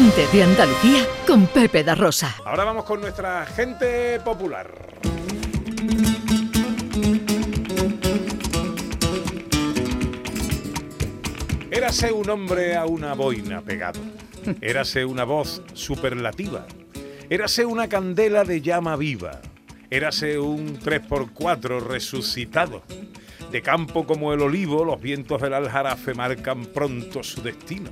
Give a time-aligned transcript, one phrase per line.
[0.00, 2.34] Gente de Andalucía con Pepe da Rosa.
[2.46, 4.72] Ahora vamos con nuestra gente popular.
[11.70, 14.00] Érase un hombre a una boina pegado.
[14.62, 16.66] Érase una voz superlativa.
[17.28, 19.42] Érase una candela de llama viva.
[19.90, 22.84] Érase un 3x4 resucitado.
[23.52, 27.90] De campo como el olivo, los vientos del aljarafe marcan pronto su destino.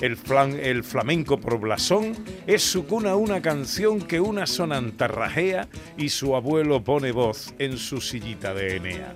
[0.00, 2.14] El, flan, el flamenco por blasón
[2.46, 7.76] es su cuna una canción que una sonanta rajea y su abuelo pone voz en
[7.76, 9.14] su sillita de Enea.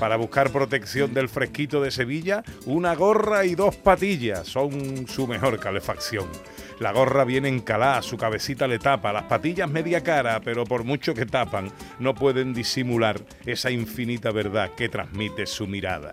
[0.00, 5.60] Para buscar protección del fresquito de Sevilla, una gorra y dos patillas son su mejor
[5.60, 6.26] calefacción.
[6.78, 11.12] La gorra viene encalada, su cabecita le tapa, las patillas media cara, pero por mucho
[11.12, 16.12] que tapan, no pueden disimular esa infinita verdad que transmite su mirada.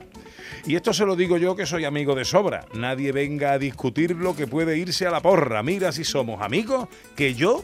[0.66, 2.66] Y esto se lo digo yo que soy amigo de sobra.
[2.74, 5.64] Nadie venga a discutir lo que puede irse a la porra.
[5.64, 7.64] Mira si somos amigos, que yo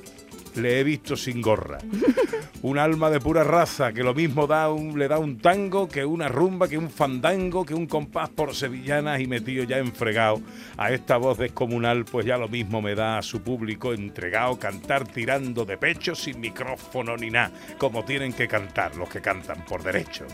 [0.55, 1.79] le he visto sin gorra.
[2.61, 6.05] Un alma de pura raza que lo mismo da un, le da un tango que
[6.05, 10.39] una rumba, que un fandango, que un compás por sevillanas y metido ya enfregado
[10.77, 15.05] a esta voz descomunal, pues ya lo mismo me da a su público entregado cantar
[15.05, 19.83] tirando de pecho sin micrófono ni nada, como tienen que cantar los que cantan por
[19.83, 20.25] derecho.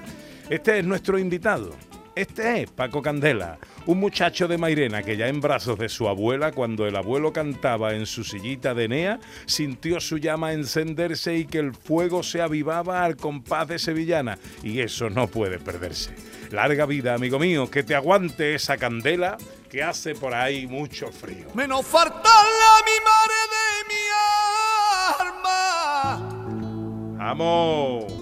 [0.50, 1.72] Este es nuestro invitado.
[2.16, 6.52] Este es Paco Candela, un muchacho de Mairena que ya en brazos de su abuela,
[6.52, 11.60] cuando el abuelo cantaba en su sillita de Enea, sintió su llama encenderse y que
[11.60, 14.38] el fuego se avivaba al compás de sevillana.
[14.64, 16.16] Y eso no puede perderse.
[16.52, 19.38] Larga vida, amigo mío, que te aguante esa candela
[19.70, 21.48] que hace por ahí mucho frío.
[21.54, 24.02] Menos falta la mi madre de mi
[25.28, 25.58] alma.
[27.18, 28.14] ¡Vamos!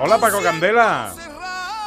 [0.00, 1.12] Hola Paco Candela.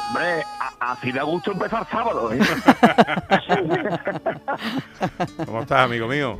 [0.08, 0.44] Hombre,
[0.80, 2.32] así da gusto empezar sábado.
[2.32, 2.38] ¿eh?
[5.46, 6.38] ¿Cómo estás, amigo mío?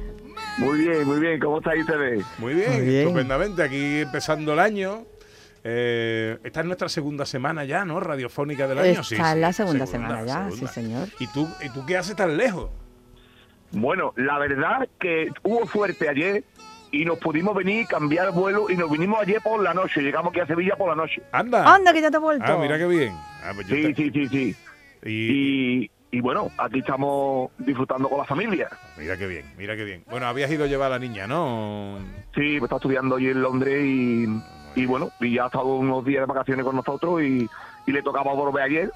[0.59, 1.41] Muy bien, muy bien.
[1.41, 2.25] ¿Cómo estáis ustedes?
[2.39, 3.01] Muy bien, Muy bien.
[3.03, 3.63] estupendamente.
[3.63, 5.05] Aquí empezando el año.
[5.65, 8.01] Eh, esta es nuestra segunda semana ya, ¿no?
[8.01, 9.01] Radiofónica del año.
[9.01, 11.09] Está en la segunda semana ya, sí, señor.
[11.21, 12.69] ¿Y tú, ¿Y tú qué haces tan lejos?
[13.71, 16.45] Bueno, la verdad que hubo suerte ayer
[16.91, 20.03] y nos pudimos venir, cambiar el vuelo y nos vinimos ayer por la noche.
[20.03, 21.23] Llegamos aquí a Sevilla por la noche.
[21.33, 21.75] Anda.
[21.75, 22.45] Anda, que ya te he vuelto.
[22.47, 23.15] Ah, mira qué bien.
[23.45, 24.57] Ah, pues Sí, te- sí, sí, sí.
[25.05, 28.69] y- Y, y bueno, aquí estamos disfrutando con la familia.
[28.99, 30.05] Mira qué bien, mira qué bien.
[30.11, 31.99] Bueno, habías ido a llevar a la niña, ¿no?
[32.35, 34.27] Sí, pues está estudiando allí en Londres y,
[34.77, 37.49] y bueno, y ya ha estado unos días de vacaciones con nosotros y,
[37.87, 38.93] y le tocaba volver ayer.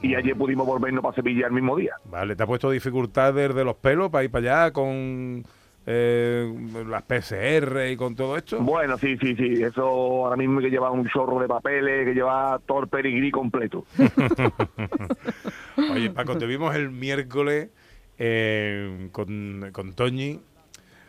[0.00, 1.92] Y ayer pudimos volvernos para Sevilla el mismo día.
[2.04, 5.44] Vale, ¿te ha puesto dificultades de los pelos para ir para allá con
[5.90, 6.52] eh,
[6.86, 8.60] las PCR y con todo esto?
[8.60, 9.62] Bueno, sí, sí, sí.
[9.62, 13.30] Eso ahora mismo hay que llevar un chorro de papeles, que llevar todo el pedigrí
[13.30, 13.86] completo.
[15.90, 17.70] Oye, Paco, te vimos el miércoles
[18.18, 20.38] eh, con, con Toñi.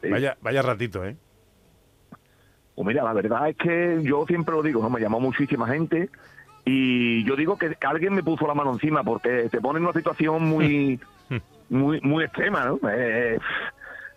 [0.02, 0.10] Sí.
[0.10, 1.18] Vaya, vaya ratito, ¿eh?
[2.74, 4.90] Pues mira, la verdad es que yo siempre lo digo, ¿no?
[4.90, 6.10] me llamó muchísima gente
[6.64, 9.84] y yo digo que, que alguien me puso la mano encima porque te pone en
[9.84, 11.02] una situación muy,
[11.70, 12.80] muy, muy extrema, ¿no?
[12.90, 13.38] Eh,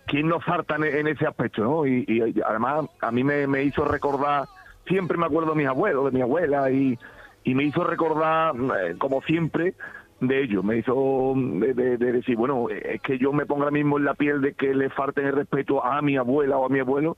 [0.05, 1.85] ¿Quién nos falta en, en ese aspecto, no?
[1.87, 4.47] Y, y además a mí me, me hizo recordar,
[4.87, 6.97] siempre me acuerdo de mis abuelos, de mi abuela y,
[7.43, 9.73] y me hizo recordar, eh, como siempre,
[10.19, 10.63] de ellos.
[10.63, 14.05] Me hizo de, de- de decir, bueno, es que yo me pongo ahora mismo en
[14.05, 17.17] la piel de que le falten el respeto a mi abuela o a mi abuelo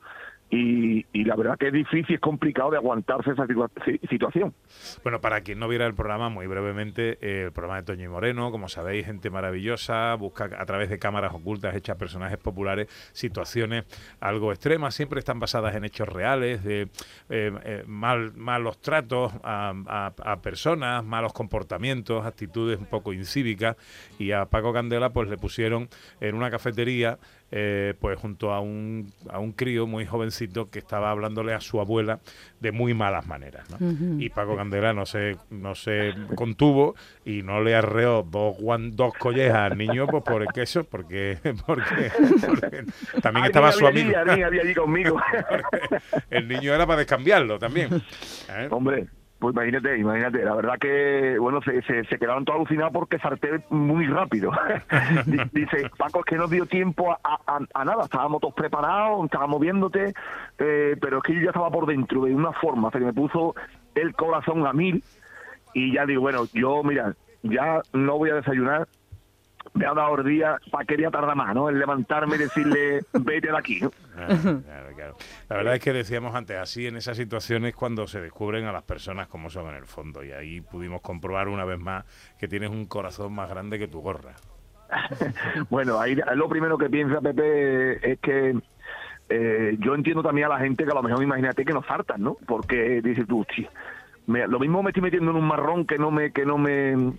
[0.49, 4.53] y, y la verdad que es difícil, es complicado de aguantarse esa situa- si- situación.
[5.03, 8.07] Bueno, para quien no viera el programa, muy brevemente, eh, el programa de Toño y
[8.07, 13.85] Moreno, como sabéis, gente maravillosa, busca a través de cámaras ocultas hechas personajes populares situaciones
[14.19, 16.89] algo extremas, siempre están basadas en hechos reales, de eh,
[17.29, 23.75] eh, mal, malos tratos a personas, malos comportamientos, actitudes un poco incívicas,
[24.19, 25.89] y a Paco Candela pues le pusieron
[26.21, 27.17] en una cafetería
[27.57, 31.79] eh, pues junto a un, a un crío muy jovencito que estaba hablándole a su
[31.79, 32.19] abuela
[32.59, 33.65] de muy malas maneras.
[33.69, 34.21] ¿no?
[34.21, 39.13] Y Paco Candela no se, no se contuvo y no le arreó dos, guan- dos
[39.13, 42.11] collejas al niño pues por el queso, porque, porque,
[42.45, 42.83] porque
[43.21, 44.09] también estaba su amigo.
[44.09, 45.17] allí, alguien había allí conmigo.
[46.29, 47.89] el niño era para descambiarlo también.
[48.49, 48.67] ¿eh?
[48.69, 49.07] Hombre,
[49.39, 50.43] pues imagínate, imagínate.
[50.43, 54.51] La verdad que, bueno, se, se, se quedaron todos alucinados porque salté muy rápido.
[55.25, 58.03] Di- Dice, Paco, es que no dio tiempo a, nada.
[58.05, 60.13] Estábamos todos preparados, estábamos viéndote,
[60.57, 63.55] eh, pero es que yo ya estaba por dentro de una forma, que me puso
[63.93, 65.03] el corazón a mil.
[65.73, 68.87] Y ya digo, bueno, yo, mira, ya no voy a desayunar.
[69.73, 71.69] Me ha dado el día, ¿para día tarda más, no?
[71.69, 73.91] En levantarme y decirle, vete de aquí, ¿no?
[73.91, 75.17] Claro, claro, claro.
[75.49, 78.83] La verdad es que decíamos antes, así en esas situaciones cuando se descubren a las
[78.83, 80.23] personas como son en el fondo.
[80.23, 82.05] Y ahí pudimos comprobar una vez más
[82.39, 84.35] que tienes un corazón más grande que tu gorra.
[85.69, 88.55] bueno, ahí lo primero que piensa Pepe es que
[89.29, 92.21] eh, yo entiendo también a la gente que a lo mejor imagínate que nos faltan,
[92.21, 92.37] ¿no?
[92.45, 93.67] Porque dices tú, sí,
[94.27, 97.13] lo mismo me estoy metiendo en un marrón que no me que no me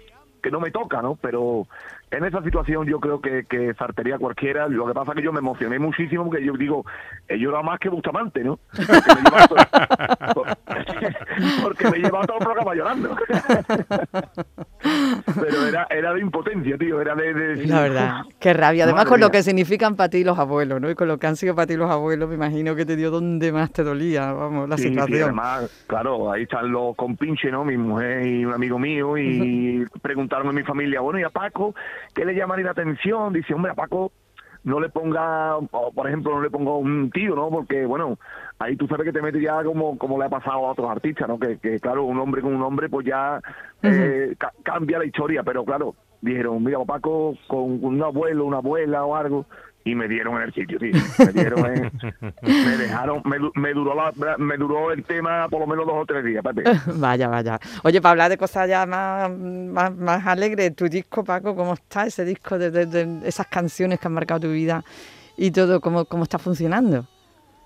[0.46, 1.16] que no me toca, ¿no?
[1.16, 1.66] Pero
[2.08, 4.69] en esa situación yo creo que, que fartería cualquiera.
[4.69, 6.87] Lo que pasa es que yo me emocioné muchísimo porque yo digo,
[7.26, 8.60] eh, yo era más que Bustamante, ¿no?
[11.62, 13.16] Porque me llevaba todo, el programa llorando.
[15.40, 17.66] Pero era, era de impotencia, tío, era de...
[17.66, 18.84] La verdad, qué rabia.
[18.84, 20.90] Además con lo que significan para ti los abuelos, ¿no?
[20.90, 23.10] Y con lo que han sido para ti los abuelos, me imagino que te dio
[23.10, 25.22] donde más te dolía, vamos, la situación.
[25.22, 27.64] además, claro, ahí están los compinches, ¿no?
[27.64, 31.74] Mi mujer y un amigo mío y preguntaron a mi familia, bueno, ¿y a Paco?
[32.14, 33.32] ¿qué le llamaría la atención?
[33.32, 34.12] Dice, hombre, a Paco
[34.66, 35.58] no le ponga,
[35.94, 37.50] por ejemplo, no le ponga un tío, ¿no?
[37.50, 38.18] Porque, bueno,
[38.58, 41.28] ahí tú sabes que te metes ya como, como le ha pasado a otros artistas,
[41.28, 41.38] ¿no?
[41.38, 43.40] Que, que claro, un hombre con un hombre, pues ya
[43.84, 44.34] eh,
[44.64, 49.46] cambia la historia, pero claro, dijeron, mira, Paco, con un abuelo, una abuela o algo,
[49.86, 50.92] y me dieron en el sitio, tío.
[51.18, 51.62] Me dieron
[52.42, 53.22] me dejaron,
[53.54, 56.64] me, duró la, me duró el tema por lo menos dos o tres días, Pepe.
[56.96, 57.60] vaya, vaya.
[57.84, 62.24] Oye, para hablar de cosas ya más, más, alegres, tu disco, Paco, ¿cómo está ese
[62.24, 64.82] disco de, esas canciones que han marcado tu vida
[65.36, 67.06] y todo, cómo, cómo está funcionando?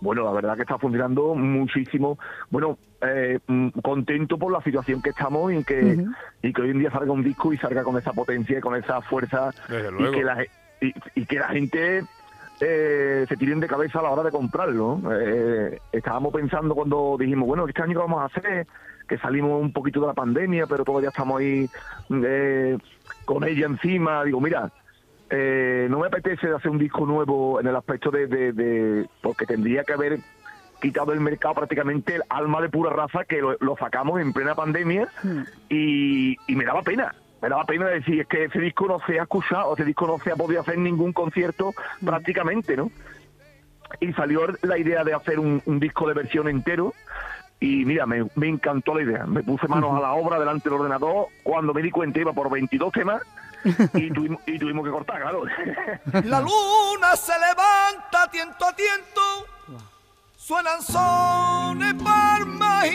[0.03, 2.19] Bueno, la verdad que está funcionando muchísimo.
[2.51, 6.05] Bueno, eh, mm, contento por la situación que estamos y que,
[6.43, 8.77] y que hoy en día salga un disco y salga con esa potencia y con
[8.77, 10.45] esa fuerza y que la,
[10.81, 12.05] y, que la gente
[12.61, 15.01] eh, se tiren de cabeza a la hora de comprarlo.
[15.13, 18.67] Eh, estábamos pensando cuando dijimos, bueno, ¿este año qué vamos a hacer?
[19.09, 21.69] Que salimos un poquito de la pandemia, pero todavía estamos ahí
[22.11, 22.79] eh,
[23.25, 24.25] con ella encima.
[24.25, 24.71] Digo, mira,
[25.31, 30.19] no me apetece hacer un disco nuevo en el aspecto de, porque tendría que haber
[30.81, 35.09] quitado el mercado prácticamente el alma de pura raza que lo, sacamos en plena pandemia
[35.23, 35.43] hmm.
[35.69, 39.23] y me daba pena me daba pena decir, es que ese disco no se ha
[39.23, 42.07] escuchado, ese disco no se ha podido hacer ningún concierto mm.
[42.07, 42.91] prácticamente, ¿no?
[44.01, 46.95] Y salió la idea de hacer un, disco de versión entero
[47.59, 49.27] y mira, me, encantó la idea.
[49.27, 51.27] Me puse manos a la obra delante del ordenador.
[51.43, 53.21] Cuando me di cuenta iba por 22 temas
[53.95, 55.43] y tuvimos, y tuvimos que cortar, claro.
[56.25, 59.21] La luna se levanta tiento a tiento,
[60.37, 62.87] suenan sones palmas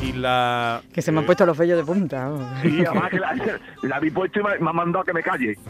[0.00, 0.82] y y la...
[0.92, 2.30] Que se me han puesto los vellos de punta.
[2.62, 3.34] Sí, además que la,
[3.82, 5.58] la vi puesto y me, ha mandado a que me calle.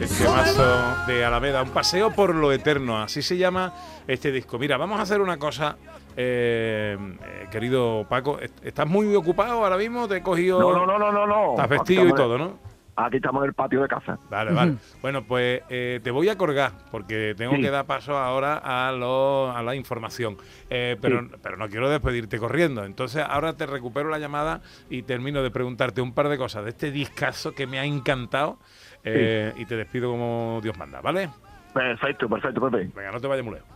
[0.00, 3.72] El temazo de Alameda, un paseo por lo eterno, así se llama
[4.06, 4.58] este disco.
[4.58, 5.76] Mira, vamos a hacer una cosa,
[6.16, 8.38] eh, eh, querido Paco.
[8.62, 10.08] ¿Estás muy ocupado ahora mismo?
[10.08, 10.60] ¿Te he cogido...?
[10.60, 11.50] No, no, no, no, no.
[11.50, 12.69] Estás vestido y todo, ¿no?
[13.06, 14.18] Aquí estamos en el patio de casa.
[14.28, 14.74] Vale, vale.
[15.00, 19.50] Bueno, pues eh, te voy a colgar porque tengo que dar paso ahora a, lo,
[19.50, 20.36] a la información.
[20.68, 22.84] Eh, pero, pero no quiero despedirte corriendo.
[22.84, 26.70] Entonces ahora te recupero la llamada y termino de preguntarte un par de cosas de
[26.70, 28.58] este discazo que me ha encantado
[29.04, 31.30] eh, y te despido como Dios manda, ¿vale?
[31.72, 32.90] Perfecto, perfecto, Pepe.
[32.94, 33.68] Venga, no te vayas muy lejos.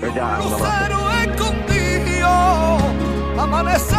[0.00, 0.38] Venga,
[3.38, 3.97] Amanecer,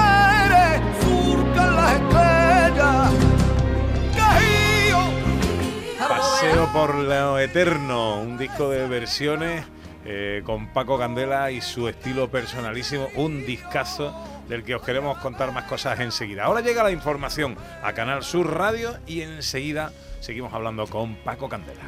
[6.74, 9.66] Por lo Eterno, un disco de versiones
[10.06, 14.14] eh, con Paco Candela y su estilo personalísimo, un discazo
[14.48, 16.46] del que os queremos contar más cosas enseguida.
[16.46, 21.84] Ahora llega la información a Canal Sur Radio y enseguida seguimos hablando con Paco Candela.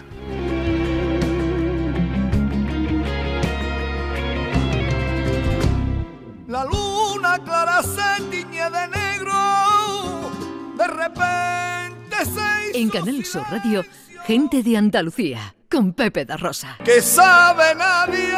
[12.74, 13.84] En Canal Sur Radio
[14.26, 16.78] Gente de Andalucía, con Pepe da Rosa.
[16.84, 18.38] Que sabe nadie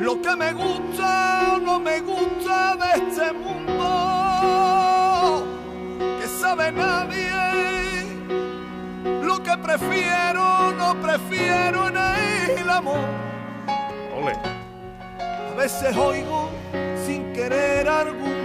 [0.00, 3.82] lo que me gusta o no me gusta de este mundo.
[6.20, 8.04] Que sabe nadie
[9.22, 11.96] lo que prefiero o no prefiero en
[12.58, 13.08] el amor.
[14.14, 14.32] Ole.
[15.18, 16.50] A veces oigo
[17.06, 18.35] sin querer algún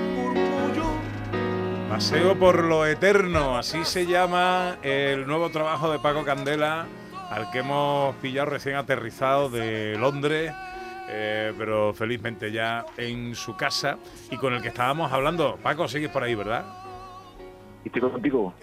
[2.01, 6.87] Paseo por lo eterno, así se llama el nuevo trabajo de Paco Candela,
[7.29, 10.51] al que hemos pillado recién aterrizado de Londres,
[11.09, 13.99] eh, pero felizmente ya en su casa
[14.31, 15.59] y con el que estábamos hablando.
[15.61, 16.65] Paco, sigues por ahí, ¿verdad?
[17.85, 18.55] Estoy contigo.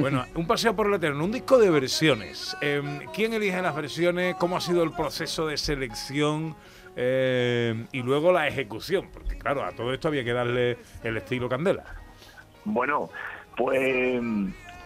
[0.00, 2.56] bueno, un paseo por lo eterno, un disco de versiones.
[2.62, 4.34] Em, ¿Quién elige las versiones?
[4.40, 6.56] ¿Cómo ha sido el proceso de selección?
[6.96, 11.48] Eh, y luego la ejecución, porque claro, a todo esto había que darle el estilo
[11.48, 11.84] Candela.
[12.64, 13.10] Bueno,
[13.56, 13.78] pues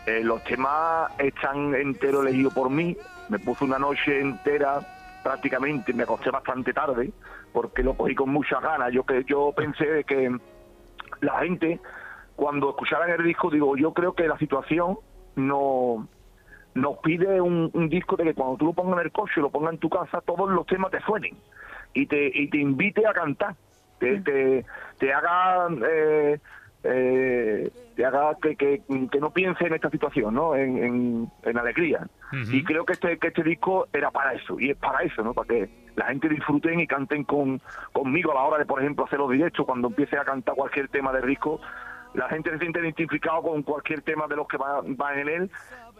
[0.06, 2.96] eh, los temas están enteros elegidos por mí.
[3.28, 4.80] Me puse una noche entera
[5.22, 7.12] prácticamente me acosté bastante tarde
[7.52, 8.92] porque lo cogí con muchas ganas.
[8.92, 10.36] Yo que yo pensé que
[11.20, 11.80] la gente
[12.36, 14.98] cuando escucharan el disco digo yo creo que la situación
[15.36, 16.08] no
[16.74, 19.74] nos pide un, disco de que cuando tú lo pongas en el coche lo pongas
[19.74, 21.36] en tu casa todos los temas te suenen
[21.94, 23.54] y te y te invite a cantar
[23.98, 24.64] te te,
[24.98, 26.38] te haga eh,
[26.82, 28.82] eh, te haga que, que,
[29.20, 30.56] no piense en esta situación, ¿no?
[30.56, 32.06] En, en, alegría.
[32.32, 35.34] Y creo que este, que este disco era para eso, y es para eso, ¿no?
[35.34, 37.60] Para que la gente disfruten y canten con,
[37.92, 40.88] conmigo a la hora de, por ejemplo, hacer los directos, cuando empiece a cantar cualquier
[40.88, 41.60] tema del disco,
[42.14, 45.50] la gente se siente identificado con cualquier tema de los que van va en él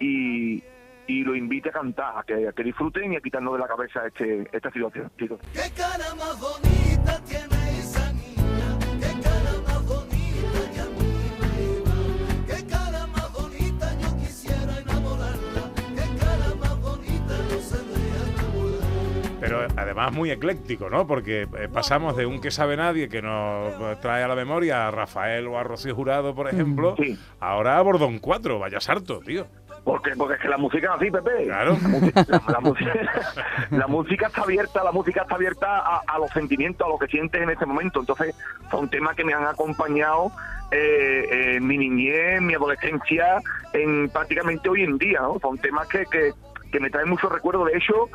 [0.01, 0.63] y,
[1.11, 4.07] y lo invite a cantar, a que, que disfruten y a quitarnos de la cabeza
[4.07, 5.27] este, esta situación, ¿Qué
[5.77, 8.13] cara más bonita tiene esa
[19.41, 21.07] pero además muy ecléctico, ¿no?
[21.07, 24.91] Porque eh, pasamos de un que sabe nadie que nos trae a la memoria a
[24.91, 26.95] Rafael o a Rocío Jurado, por ejemplo,
[27.41, 29.47] ahora a Bordón 4, vaya sarto, tío.
[29.85, 31.45] Porque, porque es que la música es así, Pepe.
[31.45, 31.77] Claro.
[32.49, 32.61] La,
[33.87, 37.51] música, está abierta, la música está abierta a, los sentimientos, a lo que sientes en
[37.51, 38.01] ese momento.
[38.01, 38.35] Entonces,
[38.71, 40.31] son temas que me han acompañado
[40.71, 43.41] eh, en mi niñez, en mi adolescencia,
[43.73, 45.39] en prácticamente hoy en día, ¿no?
[45.41, 46.33] Son temas que, que,
[46.71, 47.65] que me trae mucho recuerdo.
[47.65, 48.09] De hecho,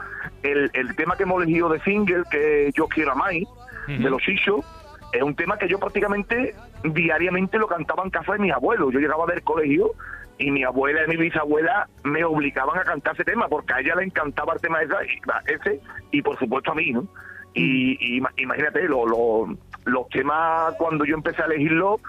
[0.43, 3.43] el, el tema que hemos elegido de single, que Yo Quiero a Mai,
[3.87, 4.65] de los Isos,
[5.11, 8.91] es un tema que yo prácticamente diariamente lo cantaba en casa de mis abuelos.
[8.91, 9.91] Yo llegaba del colegio
[10.37, 13.95] y mi abuela y mi bisabuela me obligaban a cantar ese tema porque a ella
[13.95, 14.79] le encantaba el tema
[15.47, 15.79] ese
[16.11, 17.07] y por supuesto a mí, ¿no?
[17.53, 19.05] Y, imagínate, lo,
[19.85, 22.01] los temas cuando yo empecé a elegirlo,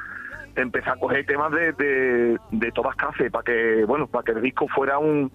[0.57, 4.43] empecé a coger temas de, de, de todas clases para que, bueno, para que el
[4.43, 5.31] disco fuera un,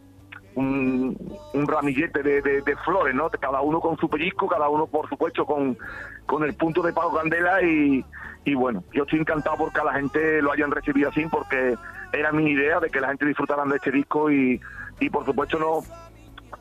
[0.55, 3.29] un, ramillete de, flores, ¿no?
[3.29, 5.77] Cada uno con su pellizco, cada uno, por supuesto, con,
[6.25, 8.03] con el punto de Pago Candela y,
[8.43, 11.75] y bueno, yo estoy encantado porque a la gente lo hayan recibido así porque
[12.11, 14.59] era mi idea de que la gente disfrutara de este disco y,
[14.99, 15.81] y por supuesto no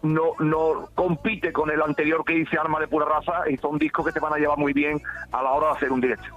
[0.03, 4.07] no, no compite con el anterior que hice Arma de Pura Raza y son discos
[4.07, 5.01] que te van a llevar muy bien
[5.33, 6.29] a la hora de hacer un directo.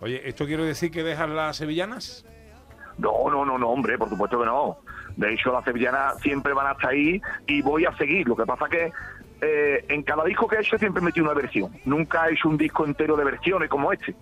[0.00, 2.24] Oye, ¿esto quiere decir que dejas las sevillanas?
[2.98, 4.78] No, no, no, no, hombre, por supuesto que no.
[5.16, 8.26] De hecho, las sevillanas siempre van hasta ahí y voy a seguir.
[8.28, 8.92] Lo que pasa que
[9.40, 11.72] eh, en cada disco que he hecho siempre he metido una versión.
[11.84, 14.14] Nunca he hecho un disco entero de versiones como este.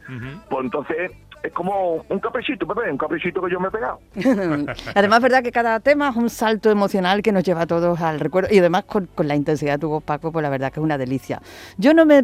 [0.49, 4.01] Pues entonces es como un caprichito, Pepe, un caprichito que yo me he pegado.
[4.95, 8.01] además, es verdad que cada tema es un salto emocional que nos lleva a todos
[8.01, 10.81] al recuerdo y además con, la intensidad de tu voz, Paco, pues la verdad que
[10.81, 11.41] es una delicia.
[11.77, 12.23] Yo no me,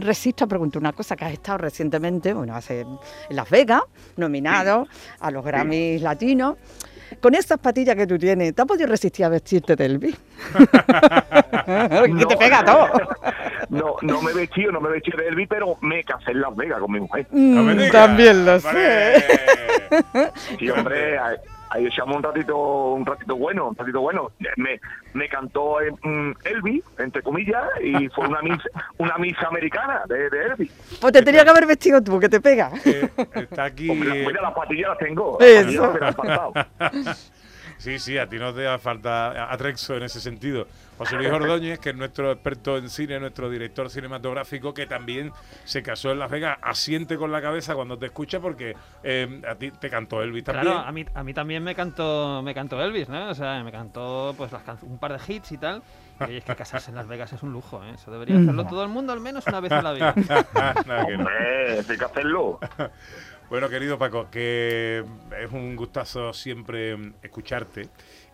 [0.00, 2.98] resisto a preguntar una cosa que has estado recientemente, bueno, hace en
[3.30, 3.82] Las Vegas,
[4.16, 4.86] nominado
[5.20, 6.56] a los Grammys latinos.
[7.20, 10.16] Con esas patillas que tú tienes, ¿te has podido resistir a vestirte de Elvis?
[12.18, 12.88] que te pega todo.
[13.70, 16.54] No, no me he vestido, no me vestido de Elvis, pero me casé en Las
[16.54, 17.26] Vegas con mi mujer.
[17.30, 19.24] Mm, también lo sé.
[20.58, 21.18] Sí, hombre,
[21.70, 24.30] ahí echamos un ratito un ratito bueno, un ratito bueno.
[24.56, 24.80] Me,
[25.12, 30.44] me cantó mm, Elvis, entre comillas, y fue una misa, una misa americana de, de
[30.46, 30.98] Elvis.
[31.00, 32.70] Pues te tenía que haber vestido tú, que te pega.
[32.84, 33.90] Eh, está aquí...
[33.90, 35.40] mira, las patillas las tengo.
[35.40, 35.92] Eso.
[37.78, 40.66] Sí, sí, a ti no te da falta atrexo en ese sentido.
[40.98, 45.32] José Luis Ordóñez, que es nuestro experto en cine, nuestro director cinematográfico, que también
[45.64, 49.54] se casó en Las Vegas, asiente con la cabeza cuando te escucha porque eh, a
[49.56, 50.66] ti te cantó Elvis también.
[50.66, 53.28] Claro, a mí, a mí también me cantó, me cantó Elvis, ¿no?
[53.28, 55.82] O sea, me cantó pues un par de hits y tal.
[56.28, 57.90] Y es que casarse en Las Vegas es un lujo, ¿eh?
[57.94, 60.14] Eso debería hacerlo todo el mundo al menos una vez en la vida.
[60.86, 61.28] no, que no.
[61.28, 62.60] hay que hacerlo.
[63.50, 65.04] Bueno, querido Paco, que
[65.38, 67.88] es un gustazo siempre escucharte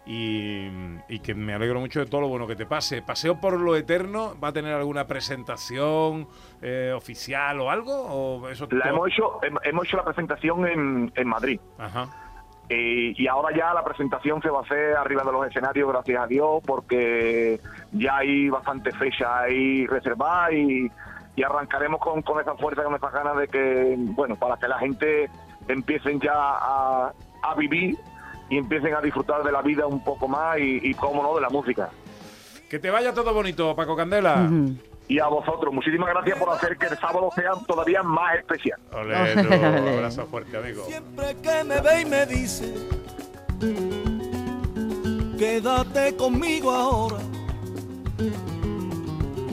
[0.07, 3.03] y, que me alegro mucho de todo lo bueno que te pase.
[3.03, 6.27] ¿Paseo por lo eterno va a tener alguna presentación
[6.63, 7.93] eh, oficial o algo?
[7.93, 11.61] O eso la hemos, hecho, hemos hecho la presentación en, en Madrid.
[11.79, 12.09] Ajá.
[12.69, 16.23] Eh, y ahora ya la presentación se va a hacer arriba de los escenarios, gracias
[16.23, 17.61] a Dios, porque
[17.93, 20.91] ya hay bastante fecha ahí reservada y
[21.37, 24.79] y arrancaremos con, con esa fuerza, con esas ganas de que, bueno, para que la
[24.79, 25.31] gente
[25.69, 27.97] empiecen ya a, a vivir
[28.51, 31.41] y empiecen a disfrutar de la vida un poco más y, y cómo no, de
[31.41, 31.91] la música.
[32.69, 34.49] Que te vaya todo bonito, Paco Candela.
[35.09, 38.79] Y a vosotros, muchísimas gracias por hacer que el sábado sea todavía más especial.
[38.93, 40.85] Olé, un abrazo fuerte, amigo.
[40.85, 42.73] Siempre que me ve y me dice,
[45.39, 47.19] quédate conmigo ahora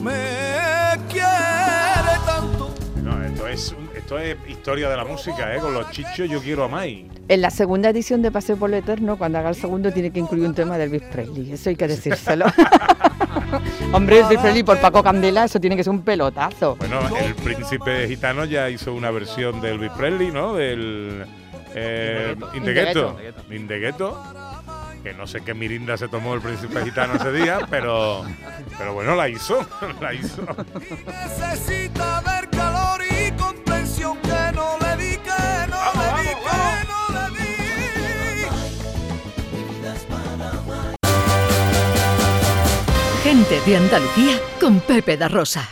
[0.08, 1.77] me esto
[3.58, 5.60] es, esto es historia de la música, ¿eh?
[5.60, 7.10] Con los chichos yo quiero a Mai.
[7.28, 10.20] En la segunda edición de Paseo por lo Eterno, cuando haga el segundo, tiene que
[10.20, 11.52] incluir un tema de Elvis Presley.
[11.52, 12.46] Eso hay que decírselo.
[13.94, 16.76] Hombre, Elvis Presley por Paco Candela, eso tiene que ser un pelotazo.
[16.76, 20.54] Bueno, el príncipe gitano ya hizo una versión de Elvis Presley, ¿no?
[20.54, 21.26] Del
[21.74, 23.18] eh, Indegueto.
[23.18, 23.54] Ghetto.
[23.54, 24.24] Indegueto.
[25.04, 28.24] Que no sé qué mirinda se tomó el príncipe gitano ese día, pero,
[28.78, 29.66] pero bueno, la hizo,
[30.02, 30.44] la hizo.
[43.50, 45.70] De Andalucía con Pepe da Rosa.